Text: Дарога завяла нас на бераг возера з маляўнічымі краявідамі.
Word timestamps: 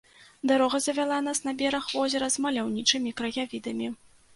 Дарога 0.51 0.79
завяла 0.85 1.19
нас 1.27 1.43
на 1.49 1.55
бераг 1.61 1.93
возера 1.95 2.33
з 2.37 2.49
маляўнічымі 2.49 3.19
краявідамі. 3.23 3.97